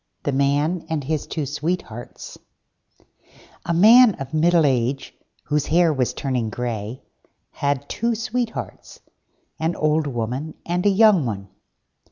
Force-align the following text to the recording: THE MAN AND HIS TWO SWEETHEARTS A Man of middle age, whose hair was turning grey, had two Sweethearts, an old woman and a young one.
THE 0.23 0.31
MAN 0.31 0.87
AND 0.89 1.03
HIS 1.03 1.27
TWO 1.27 1.45
SWEETHEARTS 1.45 2.39
A 3.67 3.71
Man 3.75 4.15
of 4.15 4.33
middle 4.33 4.65
age, 4.65 5.13
whose 5.43 5.67
hair 5.67 5.93
was 5.93 6.11
turning 6.15 6.49
grey, 6.49 7.03
had 7.51 7.87
two 7.87 8.15
Sweethearts, 8.15 9.01
an 9.59 9.75
old 9.75 10.07
woman 10.07 10.55
and 10.65 10.87
a 10.87 10.89
young 10.89 11.27
one. 11.27 11.49